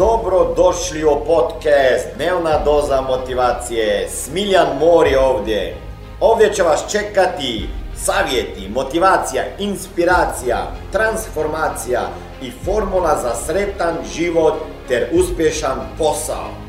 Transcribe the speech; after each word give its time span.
Dobro 0.00 0.54
došli 0.56 1.04
u 1.04 1.24
podcast 1.26 2.06
Dnevna 2.16 2.64
doza 2.64 3.00
motivacije. 3.00 4.08
Smiljan 4.08 4.66
Mori 4.78 5.16
ovdje. 5.16 5.76
Ovdje 6.20 6.52
će 6.52 6.62
vas 6.62 6.84
čekati 6.90 7.68
savjeti, 7.96 8.68
motivacija, 8.74 9.42
inspiracija, 9.58 10.56
transformacija 10.92 12.00
i 12.42 12.50
formula 12.64 13.18
za 13.22 13.34
sretan 13.34 13.94
život 14.14 14.54
ter 14.88 15.08
uspješan 15.12 15.78
posao. 15.98 16.60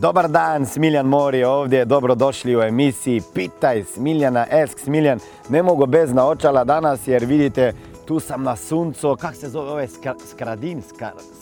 Dobar 0.00 0.28
dan, 0.28 0.66
Smiljan 0.66 1.06
Mori 1.06 1.44
ovdje, 1.44 1.84
dobrodošli 1.84 2.56
u 2.56 2.62
emisiji 2.62 3.22
Pitaj 3.34 3.84
Smiljana, 3.84 4.46
Ask 4.50 4.78
Smiljan. 4.78 5.18
Ne 5.48 5.62
mogu 5.62 5.86
bez 5.86 6.12
naočala 6.12 6.64
danas 6.64 7.08
jer 7.08 7.24
vidite 7.24 7.72
tu 8.06 8.20
sam 8.20 8.42
na 8.42 8.56
suncu, 8.56 9.16
kak 9.20 9.36
se 9.36 9.48
zove 9.48 9.70
ovaj 9.70 9.88
Skradin, 10.30 10.82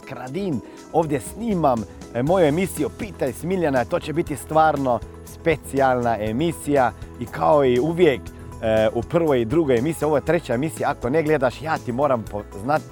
Skradin. 0.03 0.61
Ovdje 0.93 1.21
snimam 1.21 1.85
e, 2.15 2.23
moju 2.23 2.47
emisiju 2.47 2.91
Pitaj 2.99 3.33
Smiljana, 3.33 3.85
to 3.85 4.01
će 4.01 4.13
biti 4.13 4.37
stvarno 4.37 5.01
specijalna 5.27 6.17
emisija 6.21 6.93
i 7.21 7.27
kao 7.27 7.65
i 7.65 7.81
uvijek 7.81 8.21
e, 8.63 8.89
u 8.95 9.03
prvoj 9.03 9.41
i 9.41 9.45
drugoj 9.45 9.79
emisiji, 9.79 10.07
ovo 10.07 10.17
je 10.17 10.25
treća 10.25 10.55
emisija, 10.55 10.91
ako 10.91 11.11
ne 11.11 11.23
gledaš 11.23 11.63
ja 11.63 11.79
ti 11.79 11.93
moram 11.93 12.25
znat, 12.63 12.83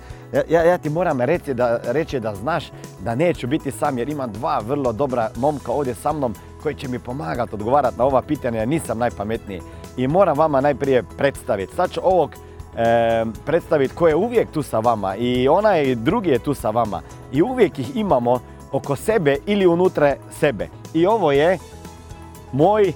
ja, 0.49 0.63
ja, 0.63 0.79
ti 0.79 0.91
moram 0.91 1.21
reći 1.21 1.55
da, 1.55 1.81
reći 1.85 2.21
da 2.21 2.35
znaš 2.35 2.65
da 3.05 3.15
neću 3.15 3.47
biti 3.47 3.71
sam 3.71 3.99
jer 3.99 4.09
imam 4.09 4.33
dva 4.33 4.59
vrlo 4.67 4.93
dobra 4.93 5.31
momka 5.37 5.73
ovdje 5.73 5.95
sa 5.95 6.13
mnom 6.13 6.35
koji 6.63 6.75
će 6.75 6.89
mi 6.89 6.99
pomagati 6.99 7.55
odgovarati 7.55 7.99
na 7.99 8.05
ova 8.05 8.23
pitanja, 8.23 8.59
ja 8.59 8.67
nisam 8.67 8.99
najpametniji. 8.99 9.61
I 9.97 10.09
moram 10.09 10.39
vama 10.39 10.61
najprije 10.61 11.03
predstaviti. 11.19 11.75
Sad 11.75 11.91
ću 11.91 12.01
ovog 12.05 12.31
e, 12.77 13.25
predstaviti 13.47 13.95
ko 13.95 14.09
je 14.09 14.17
uvijek 14.17 14.51
tu 14.51 14.63
sa 14.63 14.79
vama 14.79 15.17
i 15.17 15.49
onaj 15.49 15.95
drugi 15.95 16.31
je 16.31 16.39
tu 16.39 16.55
sa 16.55 16.71
vama. 16.71 17.03
I 17.33 17.43
uvijek 17.43 17.79
ih 17.79 17.97
imamo 17.97 18.41
oko 18.73 18.97
sebe 18.97 19.37
ili 19.47 19.67
unutra 19.67 20.17
sebe. 20.31 20.69
I 20.95 21.07
ovo 21.07 21.33
je 21.33 21.59
moj 22.53 22.93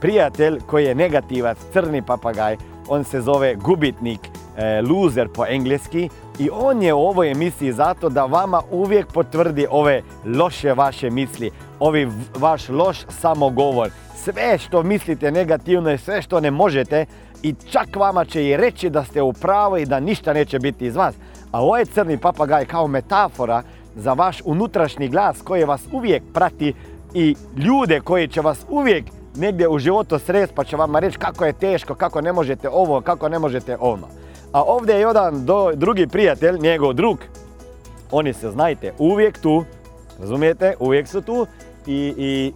prijatelj 0.00 0.60
koji 0.66 0.84
je 0.84 0.94
negativac, 0.94 1.58
crni 1.72 2.02
papagaj, 2.02 2.56
on 2.88 3.04
se 3.04 3.20
zove 3.20 3.54
gubitnik, 3.54 4.20
e, 4.56 4.82
loser 4.82 5.28
po 5.28 5.44
engleski. 5.46 6.08
I 6.38 6.50
on 6.52 6.82
je 6.82 6.94
u 6.94 7.00
ovoj 7.00 7.30
emisiji 7.30 7.72
zato 7.72 8.08
da 8.08 8.24
vama 8.24 8.62
uvijek 8.70 9.12
potvrdi 9.12 9.66
ove 9.70 10.02
loše 10.24 10.74
vaše 10.74 11.10
misli, 11.10 11.50
ovi 11.82 12.08
vaš 12.38 12.68
loš 12.68 12.98
samogovor, 13.08 13.90
sve 14.16 14.58
što 14.58 14.82
mislite 14.82 15.30
negativno 15.30 15.92
i 15.92 15.98
sve 15.98 16.22
što 16.22 16.40
ne 16.40 16.50
možete 16.50 17.06
i 17.42 17.54
čak 17.70 17.96
vama 17.96 18.24
će 18.24 18.46
i 18.46 18.56
reći 18.56 18.90
da 18.90 19.04
ste 19.04 19.22
u 19.22 19.32
pravu 19.32 19.78
i 19.78 19.86
da 19.86 20.00
ništa 20.00 20.32
neće 20.32 20.58
biti 20.58 20.86
iz 20.86 20.96
vas. 20.96 21.14
A 21.50 21.62
ovo 21.62 21.76
je 21.76 21.84
crni 21.84 22.18
papagaj 22.18 22.64
kao 22.64 22.86
metafora 22.86 23.62
za 23.96 24.12
vaš 24.12 24.38
unutrašnji 24.44 25.08
glas 25.08 25.42
koji 25.42 25.64
vas 25.64 25.82
uvijek 25.92 26.22
prati 26.34 26.74
i 27.14 27.36
ljude 27.56 28.00
koji 28.00 28.28
će 28.28 28.40
vas 28.40 28.66
uvijek 28.68 29.04
negdje 29.36 29.68
u 29.68 29.78
životu 29.78 30.18
sres 30.18 30.50
pa 30.54 30.64
će 30.64 30.76
vama 30.76 30.98
reći 30.98 31.18
kako 31.18 31.44
je 31.44 31.52
teško, 31.52 31.94
kako 31.94 32.20
ne 32.20 32.32
možete 32.32 32.68
ovo, 32.68 33.00
kako 33.00 33.28
ne 33.28 33.38
možete 33.38 33.76
ono. 33.80 34.08
A 34.52 34.62
ovdje 34.62 34.94
je 34.94 35.00
jedan 35.00 35.46
drugi 35.74 36.06
prijatelj, 36.06 36.58
njegov 36.58 36.92
drug, 36.92 37.18
oni 38.10 38.32
se 38.32 38.50
znajte 38.50 38.92
uvijek 38.98 39.38
tu, 39.38 39.64
razumijete, 40.20 40.74
uvijek 40.80 41.08
su 41.08 41.20
tu 41.20 41.46
i, 41.86 42.14
i, 42.16 42.52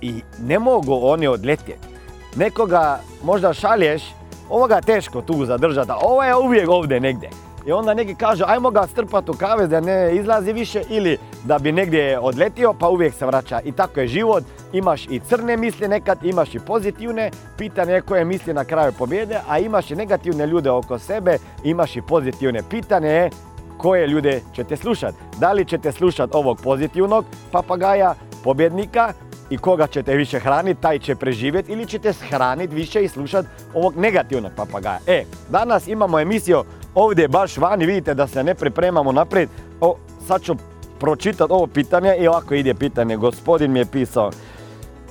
i 0.00 0.22
ne 0.40 0.58
mogu 0.58 0.98
oni 1.02 1.26
odletjeti. 1.26 1.88
Nekoga 2.36 3.00
možda 3.22 3.52
šalješ 3.52 4.02
ovoga 4.48 4.80
teško 4.80 5.22
tu 5.22 5.44
zadržati, 5.44 5.90
a 5.90 5.96
ovo 6.02 6.22
je 6.22 6.36
uvijek 6.36 6.68
ovdje 6.68 7.00
negdje. 7.00 7.30
I 7.66 7.72
onda 7.72 7.94
neki 7.94 8.14
kažu 8.14 8.44
ajmo 8.46 8.70
ga 8.70 8.86
strpati 8.86 9.30
u 9.30 9.34
kavez 9.34 9.68
da 9.70 9.80
ne 9.80 10.16
izlazi 10.16 10.52
više 10.52 10.82
ili 10.88 11.18
da 11.44 11.58
bi 11.58 11.72
negdje 11.72 12.18
odletio 12.18 12.74
pa 12.80 12.88
uvijek 12.88 13.14
se 13.14 13.26
vraća. 13.26 13.60
I 13.64 13.72
tako 13.72 14.00
je 14.00 14.06
život, 14.06 14.44
imaš 14.72 15.06
i 15.06 15.20
crne 15.20 15.56
misli 15.56 15.88
nekad, 15.88 16.24
imaš 16.24 16.54
i 16.54 16.58
pozitivne, 16.58 17.30
pitanje 17.58 18.00
koje 18.00 18.24
misli 18.24 18.54
na 18.54 18.64
kraju 18.64 18.92
pobjede, 18.98 19.40
a 19.48 19.58
imaš 19.58 19.90
i 19.90 19.96
negativne 19.96 20.46
ljude 20.46 20.70
oko 20.70 20.98
sebe, 20.98 21.38
imaš 21.64 21.96
i 21.96 22.02
pozitivne. 22.02 22.62
Pitanje 22.70 23.08
je 23.08 23.30
koje 23.78 24.06
ljude 24.06 24.40
ćete 24.54 24.76
slušati. 24.76 25.16
Da 25.38 25.52
li 25.52 25.64
ćete 25.64 25.92
slušati 25.92 26.36
ovog 26.36 26.60
pozitivnog 26.64 27.24
papagaja, 27.52 28.14
pobjednika 28.44 29.12
i 29.50 29.58
koga 29.58 29.86
ćete 29.86 30.16
više 30.16 30.38
hraniti, 30.38 30.80
taj 30.80 30.98
će 30.98 31.14
preživjeti 31.14 31.72
ili 31.72 31.86
ćete 31.86 32.12
shraniti 32.12 32.74
više 32.74 33.04
i 33.04 33.08
slušati 33.08 33.48
ovog 33.74 33.96
negativnog 33.96 34.52
papagaja. 34.56 34.98
E, 35.06 35.24
danas 35.48 35.88
imamo 35.88 36.20
emisiju 36.20 36.64
ovdje 36.94 37.28
baš 37.28 37.56
vani, 37.56 37.86
vidite 37.86 38.14
da 38.14 38.26
se 38.26 38.44
ne 38.44 38.54
pripremamo 38.54 39.12
naprijed. 39.12 39.48
O, 39.80 39.96
sad 40.26 40.42
ću 40.42 40.54
pročitati 41.00 41.52
ovo 41.52 41.66
pitanje 41.66 42.16
i 42.18 42.28
ovako 42.28 42.54
ide 42.54 42.74
pitanje. 42.74 43.16
Gospodin 43.16 43.72
mi 43.72 43.78
je 43.78 43.86
pisao, 43.86 44.30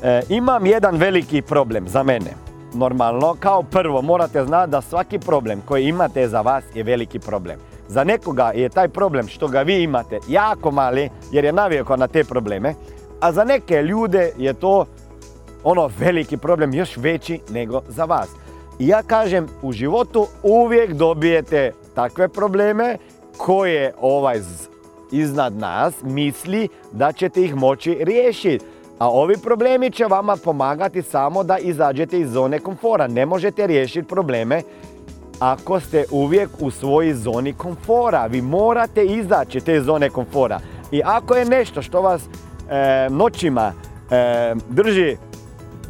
e, 0.04 0.22
imam 0.30 0.66
jedan 0.66 0.96
veliki 0.96 1.42
problem 1.42 1.88
za 1.88 2.04
mene. 2.04 2.32
Normalno, 2.74 3.36
kao 3.40 3.64
prvo 3.64 4.02
morate 4.02 4.46
znati 4.46 4.72
da 4.72 4.82
svaki 4.82 5.20
problem 5.20 5.62
koji 5.66 5.88
imate 5.88 6.28
za 6.28 6.42
vas 6.42 6.64
je 6.76 6.84
veliki 6.84 7.20
problem. 7.20 7.60
Za 7.88 8.04
nekoga 8.04 8.52
je 8.56 8.70
taj 8.70 8.88
problem 8.88 9.28
što 9.28 9.48
ga 9.48 9.62
vi 9.62 9.84
imate 9.84 10.20
jako 10.28 10.72
mali 10.72 11.10
jer 11.32 11.46
je 11.46 11.54
navikao 11.54 11.98
na 11.98 12.08
te 12.08 12.24
probleme 12.24 12.74
a 13.20 13.32
za 13.32 13.44
neke 13.44 13.82
ljude 13.82 14.32
je 14.38 14.54
to 14.54 14.86
ono 15.64 15.90
veliki 16.00 16.38
problem 16.38 16.74
još 16.74 16.98
veći 16.98 17.40
nego 17.50 17.82
za 17.88 18.06
vas. 18.06 18.30
I 18.80 18.88
ja 18.88 19.04
kažem, 19.04 19.48
u 19.62 19.72
životu 19.72 20.28
uvijek 20.44 20.94
dobijete 20.94 21.72
takve 21.96 22.28
probleme 22.28 22.98
koje 23.38 23.94
ovaj 24.02 24.40
iznad 25.12 25.54
nas 25.54 25.94
misli 26.04 26.68
da 26.92 27.12
ćete 27.12 27.44
ih 27.44 27.56
moći 27.56 27.98
riješiti. 28.02 28.66
A 29.00 29.10
ovi 29.10 29.38
problemi 29.38 29.92
će 29.92 30.06
vama 30.06 30.36
pomagati 30.36 31.02
samo 31.02 31.44
da 31.44 31.58
izađete 31.58 32.20
iz 32.20 32.32
zone 32.32 32.60
komfora. 32.60 33.08
Ne 33.08 33.26
možete 33.26 33.68
riješiti 33.68 34.08
probleme 34.08 34.62
ako 35.40 35.80
ste 35.80 36.06
uvijek 36.12 36.50
u 36.60 36.72
svojoj 36.72 37.14
zoni 37.14 37.54
komfora. 37.54 38.26
Vi 38.26 38.42
morate 38.42 39.06
izaći 39.06 39.60
te 39.60 39.82
zone 39.82 40.10
komfora. 40.10 40.60
I 40.92 41.02
ako 41.06 41.36
je 41.36 41.46
nešto 41.46 41.82
što 41.82 42.02
vas 42.02 42.22
noćima 43.10 43.74
e, 44.12 44.56
drži 44.70 45.18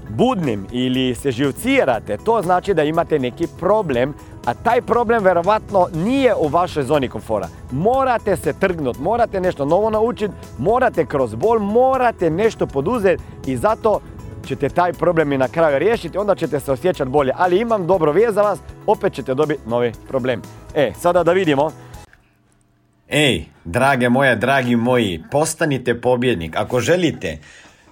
budnim 0.10 0.68
ili 0.72 1.16
se 1.16 1.32
živcirate, 1.32 2.18
to 2.18 2.42
znači 2.42 2.74
da 2.74 2.84
imate 2.84 3.20
neki 3.20 3.48
problem, 3.60 4.14
a 4.46 4.54
taj 4.54 4.82
problem 4.82 5.24
verovatno 5.24 5.88
nije 5.94 6.36
u 6.36 6.48
vašoj 6.48 6.84
zoni 6.84 7.08
komfora. 7.08 7.48
Morate 7.72 8.36
se 8.36 8.54
trgnut, 8.54 9.00
morate 9.00 9.40
nešto 9.42 9.66
novo 9.66 9.90
naučiti, 9.90 10.34
morate 10.58 11.06
kroz 11.06 11.36
bol, 11.36 11.60
morate 11.60 12.30
nešto 12.30 12.68
poduzeti 12.68 13.24
i 13.46 13.58
zato 13.58 14.00
ćete 14.46 14.70
taj 14.70 14.94
problem 14.94 15.32
i 15.34 15.38
na 15.38 15.48
kraju 15.48 15.80
riješiti, 15.80 16.18
onda 16.18 16.36
ćete 16.36 16.60
se 16.60 16.72
osjećati 16.72 17.10
bolje. 17.10 17.34
Ali 17.38 17.60
imam 17.60 17.88
dobro 17.88 18.12
vijest 18.12 18.36
za 18.36 18.42
vas, 18.42 18.60
opet 18.88 19.14
ćete 19.14 19.34
dobiti 19.34 19.70
novi 19.70 19.92
problem. 20.08 20.42
E, 20.76 20.92
sada 21.00 21.24
da 21.24 21.32
vidimo 21.32 21.72
Ej, 23.10 23.46
drage 23.66 24.10
moje, 24.10 24.36
dragi 24.36 24.76
moji, 24.76 25.24
postanite 25.32 26.02
pobjednik. 26.02 26.56
Ako 26.56 26.80
želite 26.80 27.38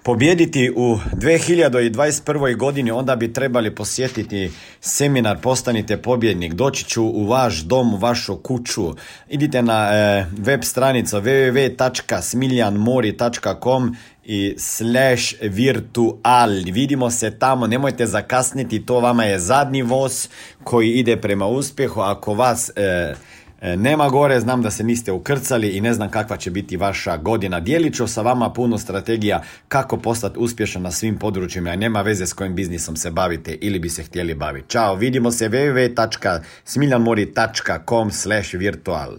pobjediti 0.03 0.71
u 0.75 0.97
2021. 1.13 2.57
godini, 2.57 2.91
onda 2.91 3.15
bi 3.15 3.33
trebali 3.33 3.75
posjetiti 3.75 4.51
seminar 4.81 5.37
Postanite 5.41 5.97
pobjednik. 5.97 6.53
Doći 6.53 6.85
ću 6.85 7.03
u 7.03 7.25
vaš 7.25 7.59
dom, 7.59 7.93
u 7.93 7.97
vašu 7.97 8.37
kuću. 8.37 8.93
Idite 9.29 9.61
na 9.61 9.89
e, 9.91 10.25
web 10.37 10.63
stranica 10.63 11.21
www.smiljanmori.com 11.21 13.95
i 14.25 14.55
slash 14.57 15.33
virtual. 15.41 16.49
Vidimo 16.65 17.11
se 17.11 17.39
tamo, 17.39 17.67
nemojte 17.67 18.05
zakasniti, 18.05 18.85
to 18.85 18.99
vama 18.99 19.23
je 19.23 19.39
zadnji 19.39 19.81
voz 19.81 20.27
koji 20.63 20.91
ide 20.91 21.17
prema 21.17 21.47
uspjehu. 21.47 22.01
Ako 22.01 22.33
vas... 22.33 22.71
E, 22.75 23.15
nema 23.61 24.09
gore, 24.09 24.39
znam 24.39 24.61
da 24.61 24.71
se 24.71 24.83
niste 24.83 25.11
ukrcali 25.11 25.69
i 25.69 25.81
ne 25.81 25.93
znam 25.93 26.09
kakva 26.09 26.37
će 26.37 26.51
biti 26.51 26.77
vaša 26.77 27.17
godina. 27.17 27.59
Dijelit 27.59 27.95
ću 27.95 28.07
sa 28.07 28.21
vama 28.21 28.49
puno 28.49 28.77
strategija 28.77 29.41
kako 29.67 29.97
postati 29.97 30.39
uspješan 30.39 30.81
na 30.81 30.91
svim 30.91 31.17
područjima, 31.17 31.69
a 31.69 31.75
nema 31.75 32.01
veze 32.01 32.25
s 32.25 32.33
kojim 32.33 32.55
biznisom 32.55 32.95
se 32.95 33.11
bavite 33.11 33.57
ili 33.61 33.79
bi 33.79 33.89
se 33.89 34.03
htjeli 34.03 34.35
baviti. 34.35 34.69
Ćao, 34.69 34.95
vidimo 34.95 35.31
se 35.31 35.49
www.smiljanmori.com 35.49 38.11
slash 38.11 38.53
virtual. 38.53 39.17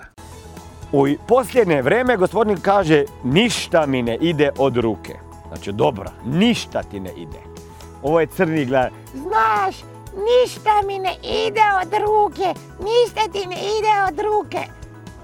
U 0.92 1.06
posljednje 1.28 1.82
vreme 1.82 2.16
gospodin 2.16 2.56
kaže 2.56 3.04
ništa 3.24 3.86
mi 3.86 4.02
ne 4.02 4.18
ide 4.20 4.50
od 4.58 4.76
ruke. 4.76 5.12
Znači 5.48 5.72
dobro, 5.72 6.10
ništa 6.26 6.82
ti 6.82 7.00
ne 7.00 7.10
ide. 7.16 7.38
Ovo 8.02 8.20
je 8.20 8.26
crni 8.26 8.64
glad. 8.64 8.90
Znaš, 9.14 9.76
Ništa 10.18 10.70
mi 10.86 10.98
ne 10.98 11.14
ide 11.22 11.60
od 11.82 11.92
ruke, 11.92 12.60
ništa 12.78 13.20
ti 13.32 13.46
ne 13.46 13.56
ide 13.56 13.94
od 14.08 14.18
ruke. 14.26 14.58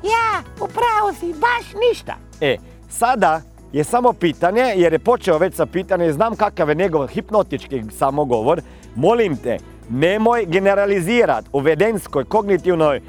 Ja, 0.03 0.43
upravo 0.55 1.13
si, 1.21 1.27
baš 1.27 1.67
ništa. 1.89 2.15
E, 2.41 2.57
sada 2.89 3.41
je 3.73 3.85
samo 3.85 4.13
pitanje, 4.13 4.73
jer 4.77 4.93
je 4.93 4.99
počeo 4.99 5.39
već 5.39 5.55
sa 5.55 5.67
pitanje, 5.67 6.13
znam 6.13 6.37
kakav 6.37 6.69
je 6.69 6.75
njegov 6.75 7.07
hipnotički 7.07 7.83
samogovor. 7.99 8.61
Molim 8.95 9.37
te, 9.37 9.59
nemoj 9.91 10.45
generalizirati 10.47 11.49
u 11.53 11.59
vedenskoj 11.59 12.25
kognitivnoj 12.25 12.97
e, 12.97 13.01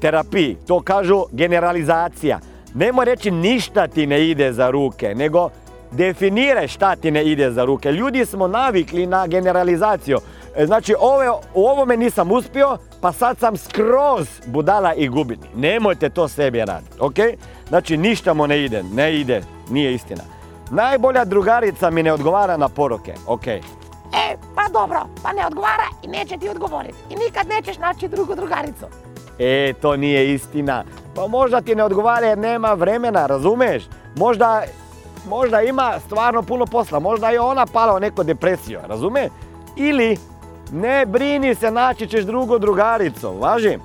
terapiji. 0.00 0.56
To 0.66 0.80
kažu 0.80 1.24
generalizacija. 1.32 2.40
Nemoj 2.74 3.04
reći 3.04 3.30
ništa 3.30 3.86
ti 3.86 4.06
ne 4.06 4.28
ide 4.28 4.52
za 4.52 4.70
ruke, 4.70 5.14
nego 5.14 5.50
definiraj 5.90 6.68
šta 6.68 6.96
ti 6.96 7.10
ne 7.10 7.24
ide 7.24 7.50
za 7.50 7.64
ruke. 7.64 7.92
Ljudi 7.92 8.26
smo 8.26 8.48
navikli 8.48 9.06
na 9.06 9.26
generalizaciju. 9.26 10.18
E, 10.58 10.66
Znači, 10.66 10.94
ove, 11.00 11.30
u 11.54 11.66
ovome 11.66 11.96
nisam 11.96 12.32
uspio, 12.32 12.76
pa 13.00 13.12
sad 13.12 13.38
sam 13.38 13.56
skroz 13.56 14.28
budala 14.46 14.94
i 14.94 15.08
gubitnik. 15.08 15.50
Nemojte 15.54 16.10
to 16.10 16.28
sebi 16.28 16.64
raditi, 16.64 16.96
ok? 17.00 17.14
Znači, 17.68 17.96
ništa 17.96 18.34
mu 18.34 18.46
ne 18.46 18.64
ide, 18.64 18.82
ne 18.82 19.14
ide, 19.20 19.42
nije 19.70 19.94
istina. 19.94 20.22
Najbolja 20.70 21.24
drugarica 21.24 21.90
mi 21.90 22.02
ne 22.02 22.12
odgovara 22.12 22.56
na 22.56 22.68
poruke, 22.68 23.14
ok? 23.26 23.46
E, 23.46 23.60
pa 24.54 24.62
dobro, 24.72 25.00
pa 25.22 25.32
ne 25.32 25.46
odgovara 25.46 25.84
i 26.02 26.08
neće 26.08 26.38
ti 26.38 26.48
odgovoriti. 26.48 26.98
I 27.10 27.16
nikad 27.16 27.48
nećeš 27.48 27.78
naći 27.78 28.08
drugu 28.08 28.34
drugaricu. 28.34 28.86
E, 29.38 29.72
to 29.82 29.96
nije 29.96 30.34
istina. 30.34 30.84
Pa 31.14 31.26
možda 31.26 31.60
ti 31.60 31.74
ne 31.74 31.84
odgovara 31.84 32.26
jer 32.26 32.38
nema 32.38 32.72
vremena, 32.72 33.26
razumeš? 33.26 33.82
Možda, 34.16 34.62
možda 35.28 35.62
ima 35.62 35.92
stvarno 36.06 36.42
puno 36.42 36.66
posla, 36.66 36.98
možda 36.98 37.30
je 37.30 37.40
ona 37.40 37.66
pala 37.66 37.94
u 37.96 38.00
neku 38.00 38.24
depresiju, 38.24 38.80
razume? 38.88 39.28
Ili, 39.76 40.16
ne 40.72 41.06
brini 41.06 41.54
se, 41.54 41.70
naći 41.70 42.06
ćeš 42.06 42.24
drugu 42.24 42.58
drugaricu, 42.58 43.38
važi? 43.38 43.78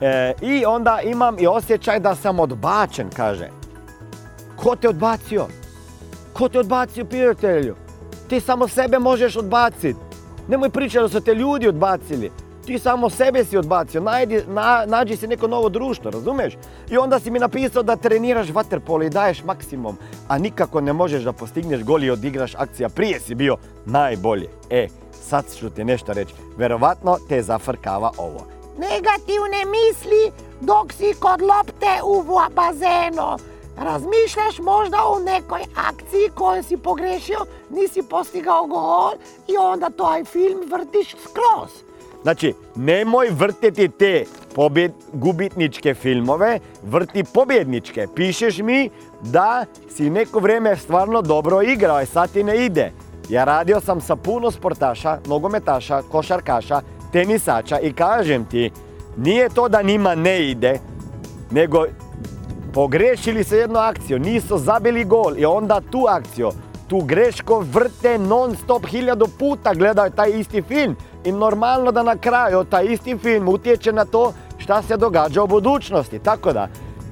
E, 0.00 0.32
I 0.40 0.64
onda 0.64 1.00
imam 1.00 1.38
i 1.38 1.46
osjećaj 1.46 2.00
da 2.00 2.14
sam 2.14 2.40
odbačen, 2.40 3.10
kaže. 3.16 3.48
Ko 4.56 4.76
te 4.76 4.88
odbacio? 4.88 5.46
Ko 6.32 6.48
te 6.48 6.58
odbacio, 6.58 7.04
prijatelju? 7.04 7.74
Ti 8.28 8.40
samo 8.40 8.68
sebe 8.68 8.98
možeš 8.98 9.36
odbaciti. 9.36 10.00
Nemoj 10.48 10.70
pričati 10.70 11.02
da 11.02 11.08
su 11.08 11.20
te 11.20 11.34
ljudi 11.34 11.68
odbacili. 11.68 12.30
Ti 12.66 12.78
samo 12.78 13.10
sebe 13.10 13.44
si 13.44 13.56
odbacio. 13.56 14.00
Najdi, 14.00 14.42
na- 14.48 14.84
nađi 14.86 15.16
si 15.16 15.26
neko 15.26 15.48
novo 15.48 15.68
društvo, 15.68 16.10
razumeš? 16.10 16.54
I 16.90 16.96
onda 16.98 17.18
si 17.18 17.30
mi 17.30 17.38
napisao 17.38 17.82
da 17.82 17.96
treniraš 17.96 18.50
vaterpolo 18.50 19.02
i 19.02 19.10
daješ 19.10 19.44
maksimum, 19.44 19.96
a 20.28 20.38
nikako 20.38 20.80
ne 20.80 20.92
možeš 20.92 21.22
da 21.22 21.32
postigneš 21.32 21.82
gol 21.82 22.04
i 22.04 22.10
odigraš 22.10 22.54
akcija. 22.54 22.88
Prije 22.88 23.20
si 23.20 23.34
bio 23.34 23.56
najbolji. 23.86 24.48
E, 24.70 24.86
sad 25.28 25.44
ću 25.58 25.70
ti 25.70 25.84
nešto 25.84 26.12
reći. 26.12 26.34
Verovatno 26.56 27.16
te 27.28 27.42
zafrkava 27.42 28.10
ovo. 28.16 28.46
Negativne 28.78 29.64
misli 29.64 30.32
dok 30.60 30.92
si 30.92 31.14
kod 31.18 31.42
lopte 31.42 31.92
u 32.04 32.24
bazenu. 32.54 33.54
Razmišljaš 33.76 34.58
možda 34.58 34.96
o 35.06 35.18
nekoj 35.18 35.60
akciji 35.74 36.30
koju 36.34 36.62
si 36.62 36.76
pogrešio, 36.76 37.38
nisi 37.70 38.02
postigao 38.02 38.66
gol 38.66 39.12
i 39.48 39.56
onda 39.56 39.90
taj 39.90 40.24
film 40.24 40.60
vrtiš 40.70 41.16
skroz. 41.22 41.70
Znači, 42.22 42.54
nemoj 42.74 43.28
vrtiti 43.30 43.88
te 43.88 44.24
pobjed, 44.54 44.92
gubitničke 45.12 45.94
filmove, 45.94 46.60
vrti 46.82 47.24
pobjedničke. 47.34 48.06
Pišeš 48.14 48.58
mi 48.58 48.90
da 49.20 49.64
si 49.96 50.10
neko 50.10 50.38
vrijeme 50.38 50.76
stvarno 50.76 51.22
dobro 51.22 51.62
igrao 51.62 52.02
i 52.02 52.06
sad 52.06 52.32
ti 52.32 52.42
ne 52.42 52.64
ide. 52.64 52.92
Ja 53.28 53.44
radio 53.44 53.80
sam 53.80 54.00
sa 54.00 54.16
puno 54.16 54.50
sportaša, 54.50 55.18
nogometaša, 55.26 56.02
košarkaša, 56.02 56.80
tenisača 57.12 57.78
i 57.80 57.92
kažem 57.92 58.44
ti, 58.44 58.70
nije 59.16 59.48
to 59.48 59.68
da 59.68 59.82
njima 59.82 60.14
ne 60.14 60.50
ide, 60.50 60.78
nego 61.50 61.84
pogrešili 62.74 63.44
se 63.44 63.56
jednu 63.56 63.78
akciju, 63.78 64.18
nisu 64.18 64.58
zabili 64.58 65.04
gol 65.04 65.38
i 65.38 65.44
onda 65.44 65.80
tu 65.90 66.06
akciju, 66.08 66.50
tu 66.88 67.00
greško 67.00 67.64
vrte 67.72 68.18
non 68.18 68.56
stop 68.56 68.86
hiljadu 68.86 69.26
puta 69.38 69.74
gledaju 69.74 70.10
taj 70.10 70.30
isti 70.30 70.62
film 70.62 70.96
i 71.24 71.32
normalno 71.32 71.92
da 71.92 72.02
na 72.02 72.16
kraju 72.16 72.64
taj 72.64 72.84
isti 72.84 73.18
film 73.18 73.48
utječe 73.48 73.92
na 73.92 74.04
to 74.04 74.32
šta 74.58 74.82
se 74.82 74.96
događa 74.96 75.42
u 75.42 75.46
budućnosti. 75.46 76.18
Tako 76.18 76.52
da, 76.52 76.68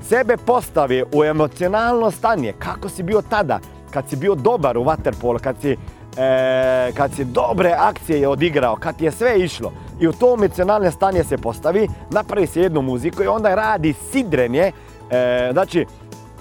sebe 0.09 0.37
postavi 0.37 1.05
u 1.15 1.25
emocionalno 1.25 2.11
stanje, 2.11 2.53
kako 2.59 2.89
si 2.89 3.03
bio 3.03 3.23
tada, 3.31 3.59
kad 3.91 4.09
si 4.09 4.17
bio 4.17 4.35
dobar 4.35 4.79
u 4.79 4.85
waterpolu, 4.85 5.39
kad 5.39 5.57
si, 5.61 5.77
e, 6.17 6.93
kad 6.95 7.15
si 7.15 7.25
dobre 7.25 7.75
akcije 7.79 8.29
odigrao, 8.29 8.77
kad 8.77 8.97
ti 8.97 9.05
je 9.05 9.13
sve 9.13 9.41
išlo 9.41 9.73
i 10.01 10.09
u 10.09 10.13
to 10.13 10.35
emocionalno 10.35 10.91
stanje 10.91 11.25
se 11.25 11.39
postavi, 11.39 11.89
napravi 12.11 12.47
se 12.47 12.61
jednu 12.61 12.83
muziku 12.83 13.23
i 13.23 13.27
onda 13.27 13.55
radi 13.55 13.95
sidrenje, 14.13 14.73
e, 15.11 15.51
znači 15.53 15.87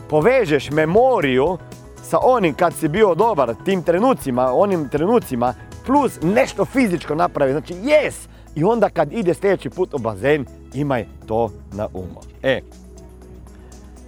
povežeš 0.10 0.72
memoriju 0.72 1.58
sa 2.04 2.20
onim 2.22 2.54
kad 2.54 2.74
si 2.74 2.88
bio 2.88 3.16
dobar, 3.16 3.56
tim 3.66 3.84
trenucima, 3.84 4.54
onim 4.54 4.90
trenucima, 4.90 5.54
plus 5.86 6.20
nešto 6.22 6.66
fizičko 6.66 7.16
napravi, 7.16 7.52
znači 7.52 7.74
yes! 7.74 8.14
I 8.56 8.64
onda 8.64 8.90
kad 8.90 9.14
ide 9.14 9.34
sljedeći 9.34 9.70
put 9.70 9.94
u 9.94 9.98
bazen, 9.98 10.46
imaj 10.74 11.06
to 11.28 11.50
na 11.74 11.88
umu. 11.94 12.22
E, 12.44 12.62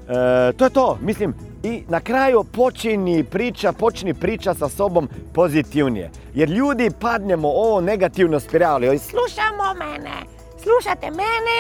E, 0.10 0.54
to 0.58 0.64
je 0.64 0.70
to, 0.70 0.98
mislim, 1.02 1.34
i 1.64 1.84
na 1.88 2.00
kraju 2.00 2.44
počini 2.44 3.24
priča, 3.24 3.72
počni 3.72 4.14
priča 4.14 4.54
sa 4.54 4.70
sobom 4.70 5.10
pozitivnije. 5.34 6.12
Jer 6.34 6.50
ljudi 6.50 6.92
padnemo 7.00 7.48
ovo 7.48 7.82
negativno 7.82 8.40
spiralu 8.40 8.84
i 8.84 9.00
Slušamo 9.00 9.74
mene, 9.80 10.16
slušate 10.64 11.12
mene 11.12 11.60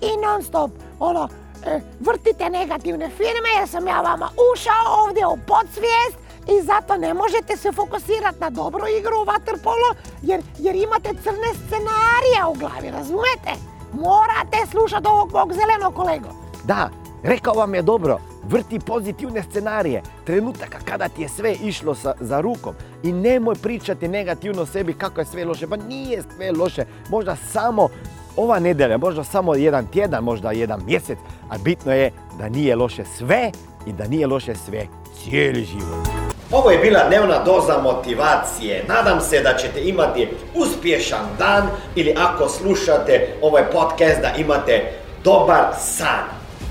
i 0.00 0.16
non 0.26 0.42
stop, 0.42 0.70
ono, 0.98 1.28
e, 1.66 1.80
vrtite 2.00 2.50
negativne 2.50 3.10
filme 3.10 3.50
jer 3.58 3.68
sam 3.68 3.86
ja 3.86 4.00
vama 4.00 4.28
ušao 4.52 5.04
ovdje 5.04 5.26
u 5.26 5.36
podsvijest 5.46 6.18
i 6.48 6.66
zato 6.66 6.96
ne 6.96 7.14
možete 7.14 7.56
se 7.56 7.72
fokusirati 7.72 8.40
na 8.40 8.50
dobru 8.50 8.84
igru 8.98 9.16
u 9.22 9.24
waterpolo 9.24 9.94
jer, 10.22 10.42
jer 10.58 10.76
imate 10.76 11.08
crne 11.22 11.50
scenarije 11.54 12.40
u 12.50 12.54
glavi, 12.54 12.90
razumete? 12.90 13.52
Morate 13.92 14.58
slušati 14.70 15.08
ovog 15.08 15.32
mog 15.32 15.52
zelenog 15.52 15.94
kolegu. 15.94 16.28
Da, 16.64 16.90
rekao 17.24 17.54
vam 17.54 17.74
je 17.74 17.82
dobro, 17.82 18.18
vrti 18.48 18.78
pozitivne 18.78 19.42
scenarije, 19.42 20.02
trenutaka 20.24 20.78
kada 20.84 21.08
ti 21.08 21.22
je 21.22 21.28
sve 21.28 21.54
išlo 21.62 21.94
sa, 21.94 22.14
za 22.20 22.40
rukom 22.40 22.74
i 23.02 23.12
nemoj 23.12 23.54
pričati 23.54 24.08
negativno 24.08 24.66
sebi 24.66 24.92
kako 24.92 25.20
je 25.20 25.24
sve 25.24 25.44
loše, 25.44 25.66
pa 25.66 25.76
nije 25.76 26.22
sve 26.36 26.52
loše, 26.52 26.84
možda 27.08 27.36
samo 27.36 27.88
ova 28.36 28.58
nedelja, 28.58 28.98
možda 28.98 29.24
samo 29.24 29.54
jedan 29.54 29.86
tjedan, 29.86 30.24
možda 30.24 30.52
jedan 30.52 30.80
mjesec, 30.86 31.18
a 31.50 31.58
bitno 31.58 31.92
je 31.92 32.12
da 32.38 32.48
nije 32.48 32.76
loše 32.76 33.04
sve 33.16 33.50
i 33.86 33.92
da 33.92 34.08
nije 34.08 34.26
loše 34.26 34.54
sve 34.54 34.86
cijeli 35.22 35.64
život. 35.64 36.08
Ovo 36.52 36.70
je 36.70 36.78
bila 36.78 37.08
dnevna 37.08 37.44
doza 37.44 37.78
motivacije. 37.82 38.84
Nadam 38.88 39.20
se 39.20 39.40
da 39.40 39.56
ćete 39.56 39.88
imati 39.88 40.28
uspješan 40.54 41.26
dan 41.38 41.62
ili 41.94 42.14
ako 42.18 42.48
slušate 42.48 43.28
ovaj 43.42 43.62
podcast 43.72 44.20
da 44.20 44.32
imate 44.38 44.92
dobar 45.24 45.64
san. 45.78 46.43